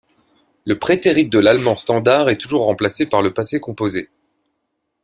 Le 0.65 0.79
prétérit 0.79 1.29
de 1.29 1.37
l'allemand 1.37 1.75
standard 1.77 2.27
est 2.29 2.39
toujours 2.39 2.65
remplacé 2.65 3.05
par 3.05 3.21
le 3.21 3.35
passé 3.35 3.59
composé. 3.59 4.09